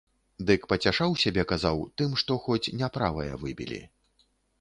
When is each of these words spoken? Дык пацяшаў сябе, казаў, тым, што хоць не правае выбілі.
Дык 0.47 0.61
пацяшаў 0.71 1.11
сябе, 1.23 1.43
казаў, 1.51 1.83
тым, 2.03 2.15
што 2.21 2.37
хоць 2.45 2.73
не 2.79 2.89
правае 2.97 3.27
выбілі. 3.43 3.79